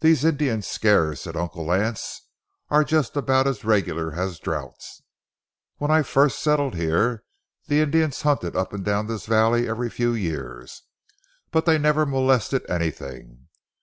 [0.00, 2.22] "These Indian scares," said Uncle Lance,
[2.70, 5.02] "are just about as regular as drouths.
[5.76, 7.22] When I first settled here,
[7.66, 10.84] the Indians hunted up and down this valley every few years,
[11.50, 13.48] but they never molested anything.